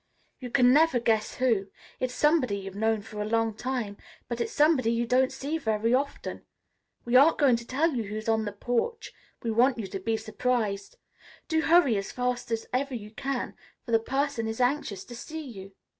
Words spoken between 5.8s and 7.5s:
often. We aren't